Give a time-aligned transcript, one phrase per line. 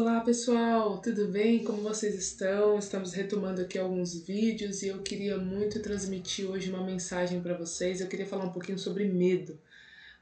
[0.00, 1.62] Olá pessoal, tudo bem?
[1.62, 2.78] Como vocês estão?
[2.78, 8.00] Estamos retomando aqui alguns vídeos e eu queria muito transmitir hoje uma mensagem para vocês.
[8.00, 9.58] Eu queria falar um pouquinho sobre medo.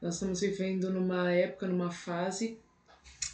[0.01, 2.57] Nós estamos vivendo numa época, numa fase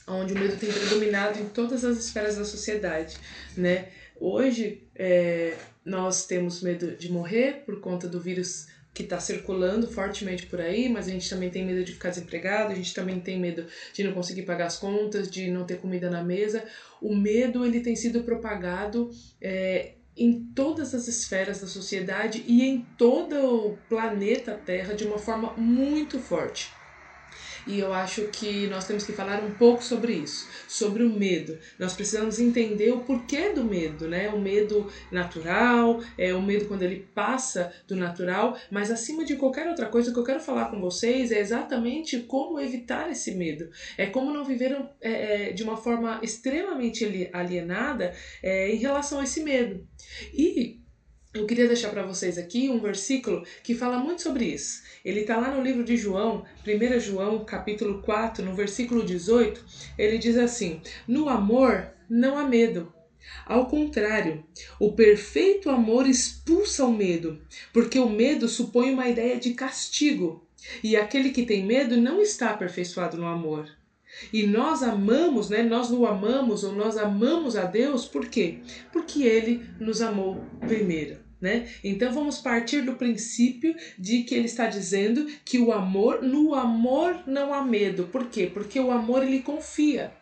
[0.07, 3.17] onde o medo tem predominado em todas as esferas da sociedade,
[3.57, 3.89] né?
[4.15, 10.45] Hoje é, nós temos medo de morrer por conta do vírus que está circulando fortemente
[10.45, 13.37] por aí, mas a gente também tem medo de ficar desempregado, a gente também tem
[13.37, 16.63] medo de não conseguir pagar as contas, de não ter comida na mesa.
[17.01, 19.11] O medo ele tem sido propagado
[19.41, 23.35] é, em todas as esferas da sociedade e em todo
[23.67, 26.71] o planeta Terra de uma forma muito forte
[27.67, 31.57] e eu acho que nós temos que falar um pouco sobre isso, sobre o medo.
[31.79, 34.29] Nós precisamos entender o porquê do medo, né?
[34.29, 39.67] O medo natural, é o medo quando ele passa do natural, mas acima de qualquer
[39.67, 43.69] outra coisa, o que eu quero falar com vocês é exatamente como evitar esse medo.
[43.97, 49.23] É como não viver é, é, de uma forma extremamente alienada é, em relação a
[49.23, 49.85] esse medo.
[50.33, 50.84] E
[51.35, 54.81] eu queria deixar para vocês aqui um versículo que fala muito sobre isso.
[55.03, 59.63] Ele está lá no livro de João, 1 João, capítulo 4, no versículo 18.
[59.97, 62.93] Ele diz assim: No amor não há medo.
[63.45, 64.45] Ao contrário,
[64.79, 67.41] o perfeito amor expulsa o medo,
[67.73, 70.47] porque o medo supõe uma ideia de castigo,
[70.83, 73.69] e aquele que tem medo não está aperfeiçoado no amor.
[74.31, 75.63] E nós amamos, né?
[75.63, 78.59] Nós o amamos ou nós amamos a Deus por quê?
[78.93, 81.24] Porque ele nos amou primeiro.
[81.41, 81.67] Né?
[81.83, 87.23] Então vamos partir do princípio de que ele está dizendo que o amor, no amor
[87.27, 88.07] não há medo.
[88.07, 88.49] Por quê?
[88.51, 90.13] Porque o amor ele confia.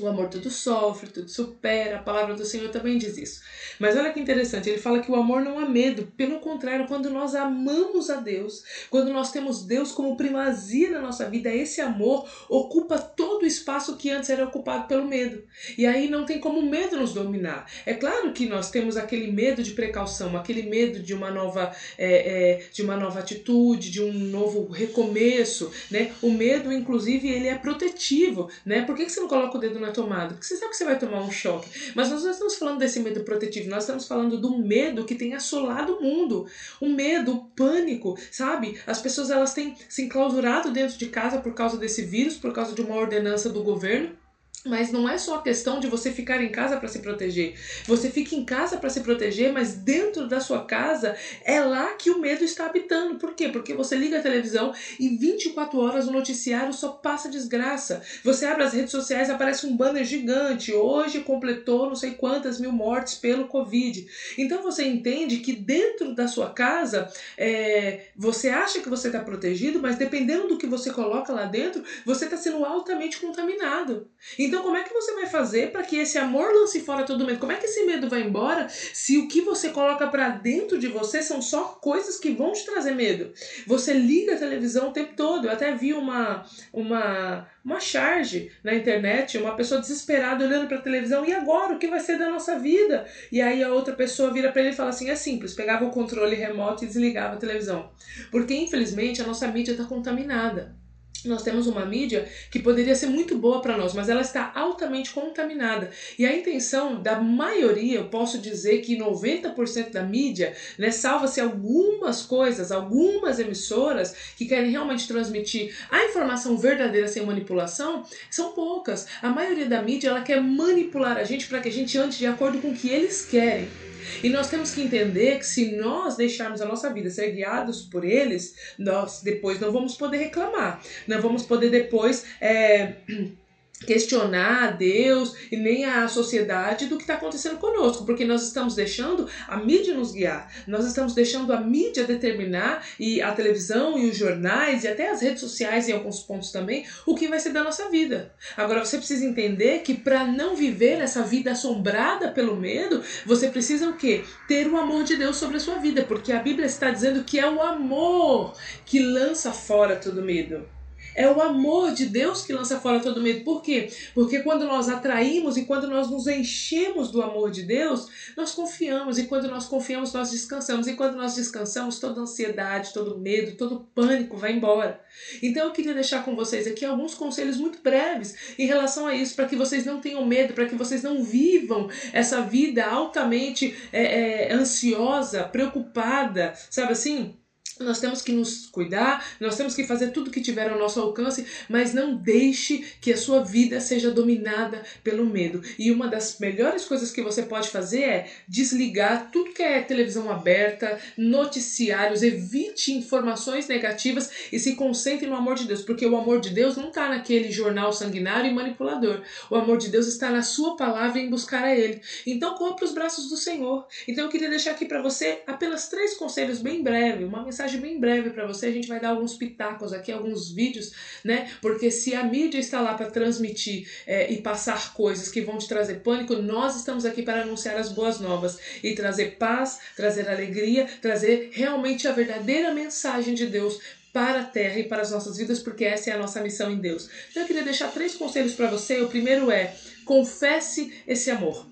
[0.00, 3.42] O amor tudo sofre, tudo supera, a palavra do Senhor também diz isso.
[3.78, 7.10] Mas olha que interessante, ele fala que o amor não há medo, pelo contrário, quando
[7.10, 12.28] nós amamos a Deus, quando nós temos Deus como primazia na nossa vida, esse amor
[12.48, 15.42] ocupa todo o espaço que antes era ocupado pelo medo.
[15.76, 17.70] E aí não tem como o medo nos dominar.
[17.84, 22.52] É claro que nós temos aquele medo de precaução, aquele medo de uma nova, é,
[22.52, 26.12] é, de uma nova atitude, de um novo recomeço, né?
[26.22, 28.82] O medo, inclusive, ele é protetivo, né?
[28.82, 30.84] Por que, que você não coloca o dedo na tomada, porque você sabe que você
[30.84, 31.92] vai tomar um choque.
[31.94, 35.34] Mas nós não estamos falando desse medo protetivo, nós estamos falando do medo que tem
[35.34, 36.46] assolado o mundo.
[36.80, 38.80] O medo, o pânico, sabe?
[38.86, 42.74] As pessoas elas têm se enclausurado dentro de casa por causa desse vírus, por causa
[42.74, 44.19] de uma ordenança do governo.
[44.66, 47.54] Mas não é só a questão de você ficar em casa para se proteger.
[47.86, 51.16] Você fica em casa para se proteger, mas dentro da sua casa
[51.46, 53.16] é lá que o medo está habitando.
[53.16, 53.48] Por quê?
[53.48, 58.02] Porque você liga a televisão e 24 horas o noticiário só passa desgraça.
[58.22, 60.74] Você abre as redes sociais aparece um banner gigante.
[60.74, 64.06] Hoje completou não sei quantas mil mortes pelo Covid.
[64.36, 69.80] Então você entende que dentro da sua casa é, você acha que você está protegido,
[69.80, 74.06] mas dependendo do que você coloca lá dentro, você está sendo altamente contaminado.
[74.38, 77.38] Então, como é que você vai fazer para que esse amor lance fora todo medo?
[77.38, 80.88] Como é que esse medo vai embora se o que você coloca para dentro de
[80.88, 83.32] você são só coisas que vão te trazer medo?
[83.66, 85.46] Você liga a televisão o tempo todo.
[85.46, 90.82] Eu até vi uma uma uma charge na internet, uma pessoa desesperada olhando para a
[90.82, 93.06] televisão, e agora o que vai ser da nossa vida?
[93.30, 95.90] E aí a outra pessoa vira para ele e fala assim: é simples, pegava o
[95.90, 97.90] controle remoto e desligava a televisão.
[98.30, 100.79] Porque infelizmente a nossa mídia está contaminada.
[101.24, 105.10] Nós temos uma mídia que poderia ser muito boa para nós, mas ela está altamente
[105.10, 105.90] contaminada.
[106.18, 112.22] E a intenção da maioria, eu posso dizer que 90% da mídia, né, salva-se algumas
[112.22, 119.06] coisas, algumas emissoras que querem realmente transmitir a informação verdadeira sem manipulação, são poucas.
[119.22, 122.26] A maioria da mídia ela quer manipular a gente para que a gente ande de
[122.26, 123.89] acordo com o que eles querem.
[124.22, 128.04] E nós temos que entender que se nós deixarmos a nossa vida ser guiados por
[128.04, 132.94] eles, nós depois não vamos poder reclamar, não vamos poder depois é,
[133.86, 138.74] questionar a Deus e nem a sociedade do que está acontecendo conosco, porque nós estamos
[138.74, 144.08] deixando a mídia nos guiar, nós estamos deixando a mídia determinar e a televisão e
[144.08, 147.50] os jornais e até as redes sociais em alguns pontos também o que vai ser
[147.50, 148.32] da nossa vida.
[148.56, 153.88] Agora você precisa entender que para não viver essa vida assombrada pelo medo, você precisa
[153.88, 154.24] o quê?
[154.46, 157.38] Ter o amor de Deus sobre a sua vida, porque a Bíblia está dizendo que
[157.38, 158.54] é o amor
[158.84, 160.79] que lança fora todo medo.
[161.14, 163.44] É o amor de Deus que lança fora todo medo.
[163.44, 163.90] Por quê?
[164.14, 169.18] Porque quando nós atraímos e quando nós nos enchemos do amor de Deus, nós confiamos.
[169.18, 170.86] E quando nós confiamos, nós descansamos.
[170.86, 175.00] E quando nós descansamos, toda ansiedade, todo medo, todo pânico vai embora.
[175.42, 179.34] Então eu queria deixar com vocês aqui alguns conselhos muito breves em relação a isso,
[179.34, 184.48] para que vocês não tenham medo, para que vocês não vivam essa vida altamente é,
[184.48, 187.34] é, ansiosa, preocupada, sabe assim?
[187.78, 191.46] Nós temos que nos cuidar, nós temos que fazer tudo que tiver ao nosso alcance,
[191.68, 195.62] mas não deixe que a sua vida seja dominada pelo medo.
[195.78, 200.30] E uma das melhores coisas que você pode fazer é desligar tudo que é televisão
[200.30, 206.40] aberta, noticiários, evite informações negativas e se concentre no amor de Deus, porque o amor
[206.40, 209.22] de Deus não está naquele jornal sanguinário e manipulador.
[209.48, 212.00] O amor de Deus está na sua palavra e em buscar a Ele.
[212.26, 213.86] Então corra para os braços do Senhor.
[214.06, 217.80] Então eu queria deixar aqui para você apenas três conselhos bem breves, uma mensagem mensagem
[217.80, 218.66] bem breve para você.
[218.66, 220.92] A gente vai dar alguns pitacos aqui, alguns vídeos,
[221.22, 221.50] né?
[221.60, 225.68] Porque se a mídia está lá para transmitir é, e passar coisas que vão te
[225.68, 230.88] trazer pânico, nós estamos aqui para anunciar as boas novas e trazer paz, trazer alegria,
[231.02, 233.78] trazer realmente a verdadeira mensagem de Deus
[234.12, 236.78] para a terra e para as nossas vidas, porque essa é a nossa missão em
[236.78, 237.08] Deus.
[237.30, 239.00] Então eu queria deixar três conselhos para você.
[239.02, 239.74] O primeiro é:
[240.04, 241.69] confesse esse amor.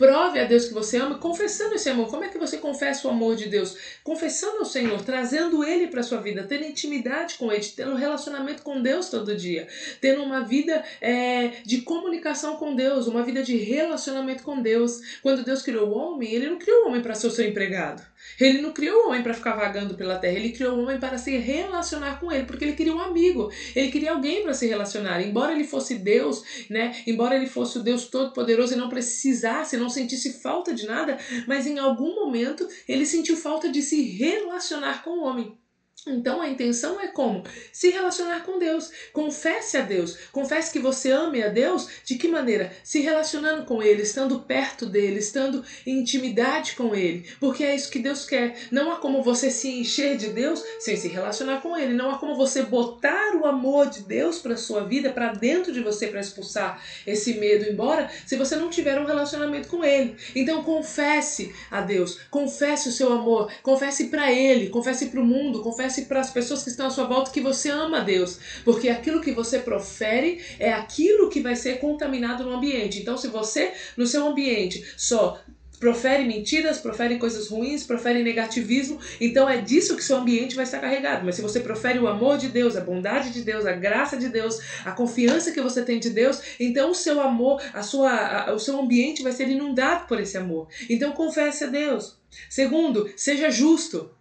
[0.00, 2.08] Prove a Deus que você ama, confessando esse amor.
[2.08, 3.76] Como é que você confessa o amor de Deus?
[4.02, 8.62] Confessando ao Senhor, trazendo Ele para sua vida, tendo intimidade com Ele, tendo um relacionamento
[8.62, 9.68] com Deus todo dia,
[10.00, 15.02] tendo uma vida é, de comunicação com Deus, uma vida de relacionamento com Deus.
[15.22, 18.02] Quando Deus criou o homem, Ele não criou o homem para ser o seu empregado.
[18.40, 21.18] Ele não criou o homem para ficar vagando pela terra, ele criou o homem para
[21.18, 25.20] se relacionar com ele, porque ele queria um amigo, ele queria alguém para se relacionar.
[25.20, 26.94] Embora ele fosse Deus, né?
[27.06, 31.66] Embora ele fosse o Deus todo-poderoso e não precisasse, não sentisse falta de nada, mas
[31.66, 35.59] em algum momento ele sentiu falta de se relacionar com o homem.
[36.06, 37.44] Então a intenção é como?
[37.72, 38.90] Se relacionar com Deus.
[39.12, 40.16] Confesse a Deus.
[40.32, 41.88] Confesse que você ame a Deus.
[42.04, 42.72] De que maneira?
[42.82, 47.26] Se relacionando com Ele, estando perto dele, estando em intimidade com Ele.
[47.38, 48.56] Porque é isso que Deus quer.
[48.70, 51.92] Não há como você se encher de Deus sem se relacionar com Ele.
[51.92, 55.80] Não há como você botar o amor de Deus para sua vida, para dentro de
[55.80, 60.16] você, para expulsar esse medo embora, se você não tiver um relacionamento com Ele.
[60.34, 62.18] Então confesse a Deus.
[62.30, 63.52] Confesse o seu amor.
[63.62, 64.70] Confesse para Ele.
[64.70, 65.62] Confesse para o mundo.
[65.62, 68.88] Confesse Confesse para as pessoas que estão à sua volta que você ama Deus, porque
[68.88, 73.00] aquilo que você profere é aquilo que vai ser contaminado no ambiente.
[73.00, 75.40] Então, se você no seu ambiente só
[75.80, 80.78] profere mentiras, profere coisas ruins, profere negativismo, então é disso que seu ambiente vai estar
[80.78, 81.24] carregado.
[81.24, 84.28] Mas se você profere o amor de Deus, a bondade de Deus, a graça de
[84.28, 88.52] Deus, a confiança que você tem de Deus, então o seu amor, a sua, a,
[88.52, 90.68] o seu ambiente vai ser inundado por esse amor.
[90.88, 92.16] Então confesse a Deus.
[92.48, 94.19] Segundo, seja justo.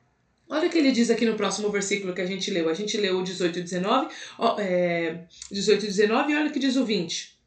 [0.49, 2.69] Olha o que ele diz aqui no próximo versículo que a gente leu.
[2.69, 4.13] A gente leu o 18 e 19,
[4.57, 5.19] é,
[5.51, 7.37] 18 e 19 e olha o que diz o 20.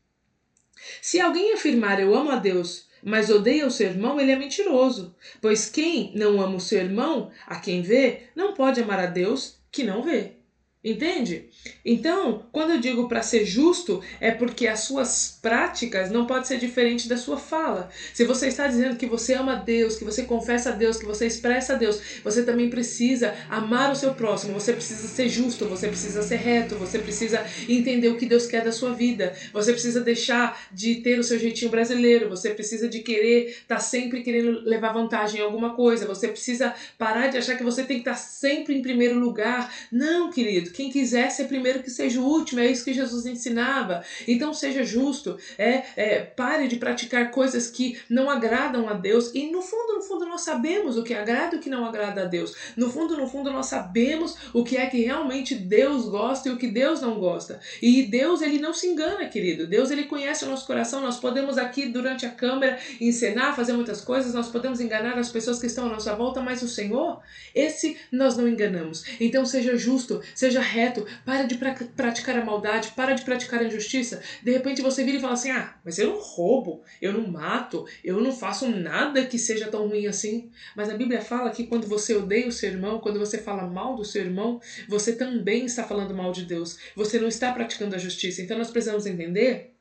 [1.00, 5.14] Se alguém afirmar eu amo a Deus, mas odeia o seu irmão, ele é mentiroso.
[5.40, 9.56] Pois quem não ama o seu irmão, a quem vê, não pode amar a Deus
[9.70, 10.36] que não vê.
[10.84, 11.44] Entende?
[11.84, 16.58] Então, quando eu digo para ser justo, é porque as suas práticas não podem ser
[16.58, 17.88] diferentes da sua fala.
[18.12, 21.24] Se você está dizendo que você ama Deus, que você confessa a Deus, que você
[21.24, 25.86] expressa a Deus, você também precisa amar o seu próximo, você precisa ser justo, você
[25.86, 30.00] precisa ser reto, você precisa entender o que Deus quer da sua vida, você precisa
[30.00, 34.60] deixar de ter o seu jeitinho brasileiro, você precisa de querer estar tá sempre querendo
[34.64, 38.14] levar vantagem em alguma coisa, você precisa parar de achar que você tem que estar
[38.14, 39.72] tá sempre em primeiro lugar.
[39.88, 40.71] Não, querido.
[40.72, 44.02] Quem quiser ser primeiro que seja o último, é isso que Jesus ensinava.
[44.26, 49.30] Então seja justo, é, é pare de praticar coisas que não agradam a Deus.
[49.34, 52.22] E no fundo, no fundo, nós sabemos o que agrada e o que não agrada
[52.22, 52.54] a Deus.
[52.76, 56.56] No fundo, no fundo, nós sabemos o que é que realmente Deus gosta e o
[56.56, 57.60] que Deus não gosta.
[57.80, 59.66] E Deus, ele não se engana, querido.
[59.66, 61.00] Deus, ele conhece o nosso coração.
[61.00, 65.58] Nós podemos aqui, durante a câmera, encenar, fazer muitas coisas, nós podemos enganar as pessoas
[65.58, 67.20] que estão à nossa volta, mas o Senhor,
[67.54, 69.04] esse nós não enganamos.
[69.20, 73.64] Então seja justo, seja reto, para de pra praticar a maldade, para de praticar a
[73.64, 74.22] injustiça.
[74.42, 77.84] De repente você vira e fala assim: ah, mas eu não roubo, eu não mato,
[78.02, 80.50] eu não faço nada que seja tão ruim assim.
[80.76, 83.94] Mas a Bíblia fala que quando você odeia o seu irmão, quando você fala mal
[83.94, 86.78] do seu irmão, você também está falando mal de Deus.
[86.96, 88.42] Você não está praticando a justiça.
[88.42, 89.71] Então nós precisamos entender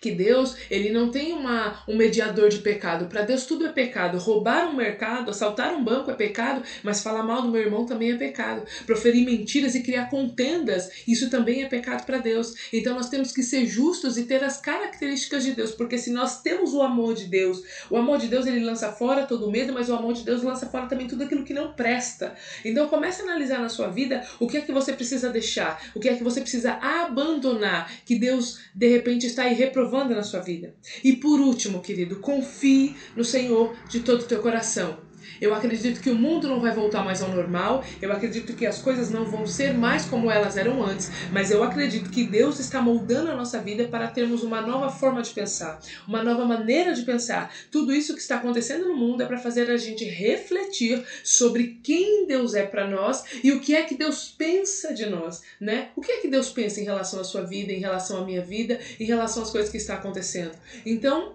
[0.00, 3.06] que Deus, ele não tem uma, um mediador de pecado.
[3.06, 4.18] Para Deus tudo é pecado.
[4.18, 8.12] Roubar um mercado, assaltar um banco é pecado, mas falar mal do meu irmão também
[8.12, 8.66] é pecado.
[8.84, 12.54] Proferir mentiras e criar contendas, isso também é pecado para Deus.
[12.72, 16.42] Então nós temos que ser justos e ter as características de Deus, porque se nós
[16.42, 19.88] temos o amor de Deus, o amor de Deus ele lança fora todo medo, mas
[19.88, 22.34] o amor de Deus lança fora também tudo aquilo que não presta.
[22.64, 26.00] Então comece a analisar na sua vida o que é que você precisa deixar, o
[26.00, 30.74] que é que você precisa abandonar, que Deus de repente está reprovando na sua vida.
[31.02, 34.98] E por último, querido, confie no Senhor de todo o teu coração.
[35.40, 37.84] Eu acredito que o mundo não vai voltar mais ao normal.
[38.00, 41.10] Eu acredito que as coisas não vão ser mais como elas eram antes.
[41.32, 45.22] Mas eu acredito que Deus está moldando a nossa vida para termos uma nova forma
[45.22, 47.52] de pensar, uma nova maneira de pensar.
[47.70, 52.26] Tudo isso que está acontecendo no mundo é para fazer a gente refletir sobre quem
[52.26, 55.88] Deus é para nós e o que é que Deus pensa de nós, né?
[55.96, 58.42] O que é que Deus pensa em relação à sua vida, em relação à minha
[58.42, 60.52] vida, em relação às coisas que está acontecendo.
[60.84, 61.34] Então,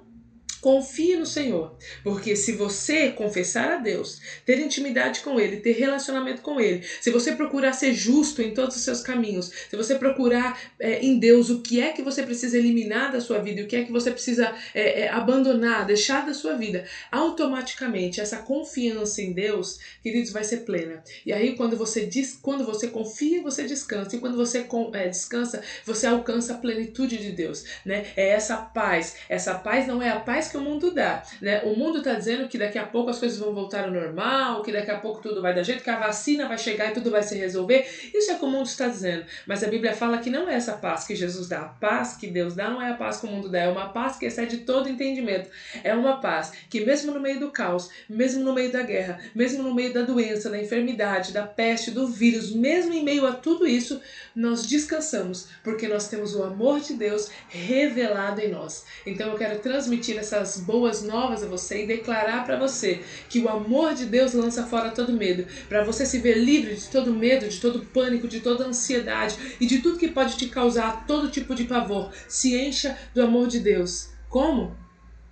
[0.61, 6.41] Confie no Senhor, porque se você confessar a Deus, ter intimidade com Ele, ter relacionamento
[6.41, 10.59] com Ele, se você procurar ser justo em todos os seus caminhos, se você procurar
[10.77, 13.75] é, em Deus o que é que você precisa eliminar da sua vida, o que
[13.77, 19.31] é que você precisa é, é, abandonar, deixar da sua vida, automaticamente essa confiança em
[19.31, 21.01] Deus, queridos, vai ser plena.
[21.25, 24.67] E aí quando você diz, quando você confia, você descansa, e quando você
[25.09, 28.07] descansa, você alcança a plenitude de Deus, né?
[28.17, 29.15] É essa paz.
[29.29, 31.23] Essa paz não é a paz que o mundo dá.
[31.41, 31.61] Né?
[31.63, 34.71] O mundo está dizendo que daqui a pouco as coisas vão voltar ao normal, que
[34.71, 37.23] daqui a pouco tudo vai dar jeito, que a vacina vai chegar e tudo vai
[37.23, 37.87] se resolver.
[38.13, 39.25] Isso é o que o mundo está dizendo.
[39.45, 41.61] Mas a Bíblia fala que não é essa paz que Jesus dá.
[41.61, 43.89] A paz que Deus dá não é a paz que o mundo dá, é uma
[43.89, 45.49] paz que excede todo entendimento.
[45.83, 49.63] É uma paz que, mesmo no meio do caos, mesmo no meio da guerra, mesmo
[49.63, 53.67] no meio da doença, da enfermidade, da peste, do vírus, mesmo em meio a tudo
[53.67, 54.01] isso,
[54.35, 58.85] nós descansamos, porque nós temos o amor de Deus revelado em nós.
[59.05, 63.39] Então eu quero transmitir essa essas boas novas a você e declarar para você que
[63.39, 67.13] o amor de Deus lança fora todo medo, para você se ver livre de todo
[67.13, 71.31] medo, de todo pânico, de toda ansiedade e de tudo que pode te causar todo
[71.31, 72.11] tipo de pavor.
[72.27, 74.09] Se encha do amor de Deus.
[74.29, 74.77] Como?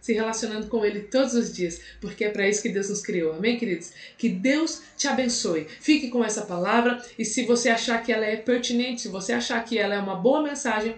[0.07, 3.33] se relacionando com Ele todos os dias, porque é para isso que Deus nos criou.
[3.33, 3.91] Amém, queridos?
[4.17, 5.67] Que Deus te abençoe.
[5.81, 9.61] Fique com essa palavra e se você achar que ela é pertinente, se você achar
[9.65, 10.95] que ela é uma boa mensagem,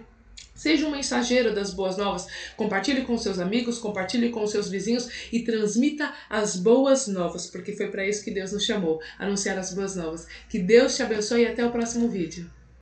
[0.59, 2.27] Seja um mensageiro das boas novas.
[2.57, 7.87] Compartilhe com seus amigos, compartilhe com seus vizinhos e transmita as boas novas, porque foi
[7.87, 10.27] para isso que Deus nos chamou anunciar as boas novas.
[10.49, 12.58] Que Deus te abençoe e até o próximo vídeo.